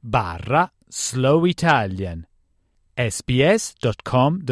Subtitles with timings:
[0.00, 2.26] barra slow Italian
[2.96, 4.42] sbs.com.au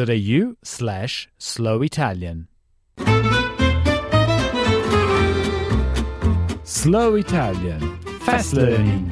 [0.61, 2.47] slash slow Italian
[6.63, 7.99] Slow Italian.
[8.21, 9.11] Fast Learning.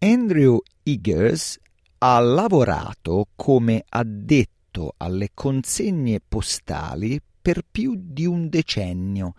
[0.00, 1.58] Andrew Eggers
[1.98, 9.34] ha lavorato come addetto alle consegne postali per più di un decennio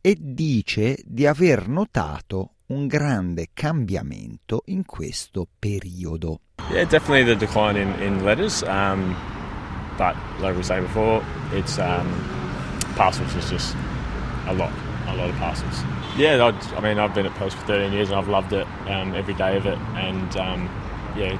[0.00, 6.40] e dice di aver notato un grande cambiamento in questo periodo.
[6.70, 8.62] Yeah, definitely the decline in, in letters.
[8.62, 9.16] Um,
[9.98, 12.06] but like we were saying before, it's um,
[12.96, 13.76] parcels is just
[14.46, 14.70] a lot,
[15.08, 15.84] a lot of parcels.
[16.16, 18.66] Yeah, I'd, I mean, I've been at Post for 13 years and I've loved it,
[18.86, 19.78] um, every day of it.
[19.94, 20.68] And um,
[21.16, 21.36] yeah,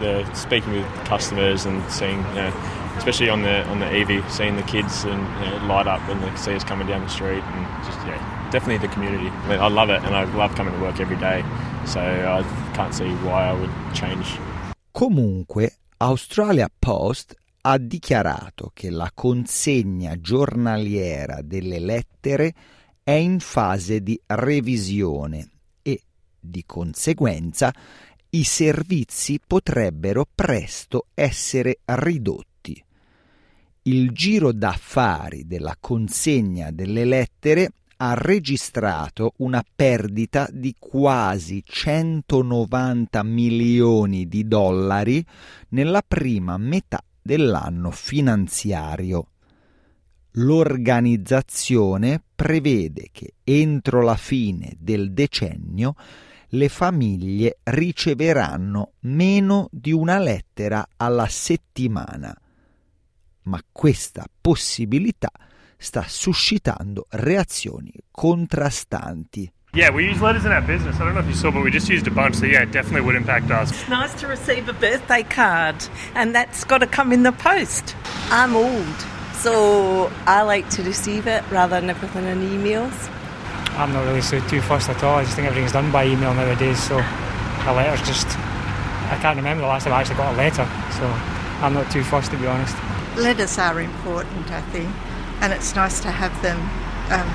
[0.00, 4.24] the, the, speaking with customers and seeing, you know, especially on the on the EV,
[4.30, 7.08] seeing the kids and you know, light up when they see us coming down the
[7.08, 9.30] street, and just yeah, definitely the community.
[9.48, 11.44] I, love it, and I love coming to work every day.
[11.84, 12.42] So I
[12.74, 14.38] can't see why I would change.
[14.92, 22.54] Comunque, Australia Post ha dichiarato che la consegna giornaliera delle lettere
[23.02, 25.48] è in fase di revisione
[25.82, 26.00] e,
[26.38, 27.72] di conseguenza,
[28.30, 32.55] i servizi potrebbero presto essere ridotti.
[33.86, 44.26] Il giro d'affari della consegna delle lettere ha registrato una perdita di quasi 190 milioni
[44.26, 45.24] di dollari
[45.68, 49.28] nella prima metà dell'anno finanziario.
[50.32, 55.94] L'organizzazione prevede che entro la fine del decennio
[56.48, 62.36] le famiglie riceveranno meno di una lettera alla settimana.
[63.46, 65.30] Ma questa possibilità
[65.76, 69.52] sta suscitando reazioni contrastanti.
[69.72, 70.96] Yeah, we use letters in our business.
[70.96, 72.70] I don't know if you saw, but we just used a bunch, so yeah, it
[72.70, 73.70] definitely would impact us.
[73.70, 75.76] It's nice to receive a birthday card,
[76.14, 77.94] and that's got to come in the post.
[78.30, 82.94] I'm old, so I like to receive it rather than everything in emails.
[83.76, 85.18] I'm not really so too fussed at all.
[85.18, 88.26] I just think everything's done by email nowadays, so a letter's just.
[88.26, 90.66] I can't remember the last time I actually got a letter,
[90.98, 91.04] so
[91.62, 92.74] I'm not too fussed to be honest.
[93.16, 94.90] Letters are important, I think,
[95.40, 96.58] and it's nice to have them
[97.10, 97.26] um,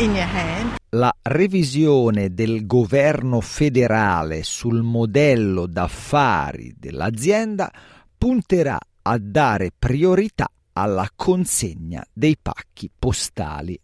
[0.00, 0.76] in your hand.
[0.90, 7.70] La revisione del governo federale sul modello d'affari dell'azienda
[8.18, 13.78] punterà a dare priorità alla consegna dei pacchi postali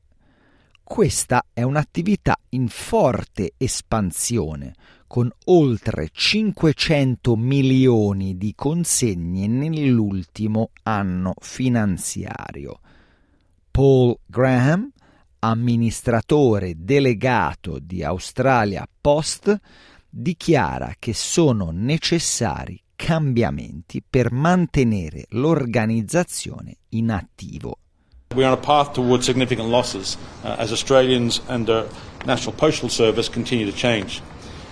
[0.94, 4.74] questa è un'attività in forte espansione,
[5.08, 12.78] con oltre 500 milioni di consegne nell'ultimo anno finanziario.
[13.72, 14.88] Paul Graham,
[15.40, 19.58] amministratore delegato di Australia Post,
[20.08, 27.78] dichiara che sono necessari cambiamenti per mantenere l'organizzazione in attivo.
[28.34, 31.88] We're on a path towards significant losses uh, as Australians and the
[32.26, 34.22] National Postal Service continue to change.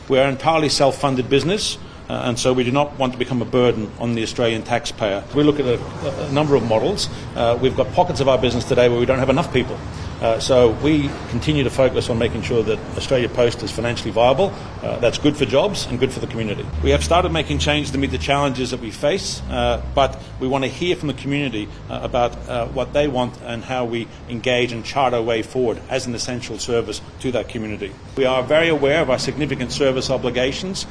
[0.09, 1.79] We are an entirely self funded business.
[2.09, 5.25] Uh, and so we do not want to become a burden on the Australian taxpayer.
[5.35, 7.09] We look at a, a number of models.
[7.35, 9.79] Uh, we've got pockets of our business today where we don't have enough people.
[10.23, 14.55] Uh, so we continue to focus on making sure that Australia Post is financially viable.
[14.81, 16.65] Uh, that's good for jobs and good for the community.
[16.81, 20.47] We have started making changes to meet the challenges that we face, uh, but we
[20.47, 24.07] want to hear from the community uh, about uh, what they want and how we
[24.29, 27.93] engage and chart our way forward as an essential service to that community.
[28.17, 30.87] We are very aware of our significant service obligations.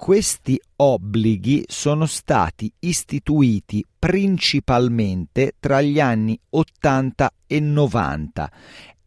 [0.00, 8.52] Questi obblighi sono stati istituiti principalmente tra gli anni 80 e 90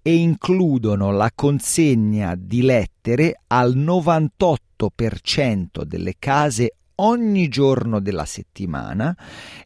[0.01, 9.15] e includono la consegna di lettere al 98% delle case ogni giorno della settimana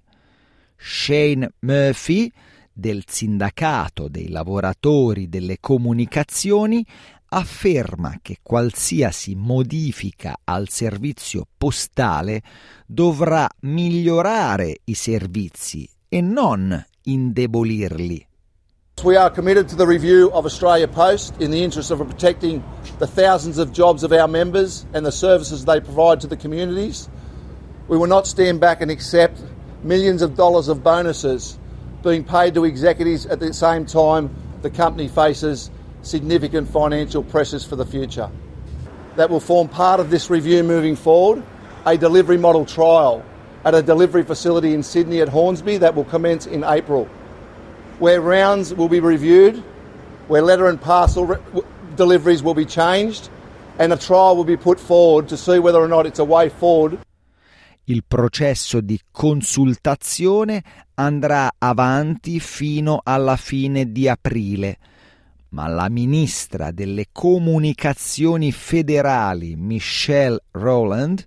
[0.75, 2.31] Shane Murphy,
[2.71, 6.83] del sindacato dei lavoratori delle comunicazioni
[7.31, 12.41] afferma che qualsiasi modifica al servizio postale
[12.87, 18.28] dovrà migliorare i servizi e non indebolirli.
[19.01, 22.63] We are committed to the review of Australia Post in the interest of protecting
[22.97, 27.07] the thousands of jobs of our members and the services they provide to the communities.
[27.87, 29.41] We will not stand back and accept
[29.83, 31.57] millions of dollars of bonuses
[32.03, 37.77] being paid to executives at the same time the company faces significant financial pressures for
[37.77, 38.29] the future.
[39.15, 41.43] That will form part of this review moving forward,
[41.85, 43.23] a delivery model trial
[43.63, 47.07] at a delivery facility in Sydney at Hornsby that will commence in April,
[47.99, 49.61] where rounds will be reviewed,
[50.27, 51.63] where letter and parcel re-
[51.95, 53.29] deliveries will be changed,
[53.77, 56.49] and a trial will be put forward to see whether or not it's a way
[56.49, 56.97] forward.
[57.85, 60.63] Il processo di consultazione
[60.95, 64.77] andrà avanti fino alla fine di aprile,
[65.49, 71.25] ma la ministra delle comunicazioni federali Michelle Rowland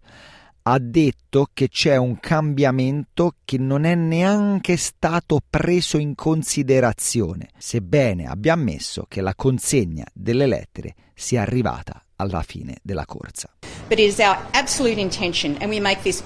[0.65, 8.27] ha detto che c'è un cambiamento che non è neanche stato preso in considerazione, sebbene
[8.27, 13.51] abbia ammesso che la consegna delle lettere sia arrivata alla fine della corsa.
[13.89, 16.23] But it is our absolute intention, and we make this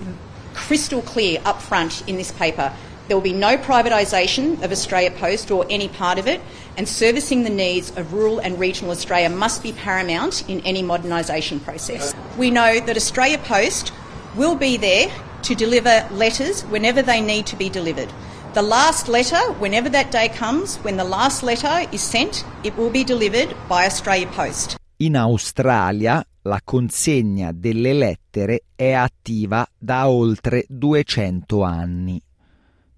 [0.52, 2.70] crystal clear up front in this paper.
[3.08, 6.40] There will be no privatisation of Australia Post or any part of it,
[6.76, 11.62] and servicing the needs of rural and regional Australia must be paramount in any modernisation
[11.62, 12.14] process.
[12.36, 13.92] We know that Australia Post
[14.36, 15.08] will be there
[15.42, 18.12] to deliver letters whenever they need to be delivered.
[18.52, 22.90] The last letter, whenever that day comes, when the last letter is sent, it will
[22.90, 24.76] be delivered by Australia Post.
[24.98, 32.22] In Australia la consegna delle lettere è attiva da oltre 200 anni.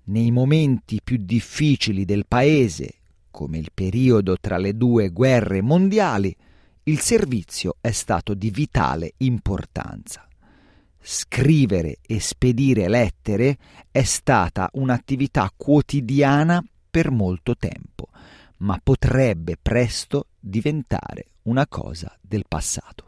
[0.04, 2.94] Nei momenti più difficili del paese,
[3.30, 6.34] come il periodo tra le due guerre mondiali,
[6.84, 10.27] il servizio è stato di vitale importanza.
[11.00, 13.56] Scrivere e spedire lettere
[13.90, 18.08] è stata un'attività quotidiana per molto tempo,
[18.58, 23.07] ma potrebbe presto diventare una cosa del passato.